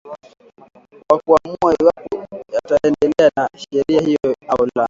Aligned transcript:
wa 1.09 1.19
kuamua 1.19 1.75
iwapo 1.79 2.25
yataendelea 2.53 3.31
na 3.35 3.49
sheria 3.55 4.01
hiyo 4.01 4.35
au 4.47 4.65
la 4.65 4.71